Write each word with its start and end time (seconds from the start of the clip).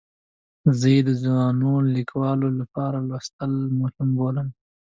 زه 0.79 0.87
یې 0.95 0.99
د 1.07 1.11
ځوانو 1.23 1.71
لیکوالو 1.95 2.47
لپاره 2.59 2.97
لوستل 3.09 3.51
مهم 3.79 4.09
بولم. 4.17 4.47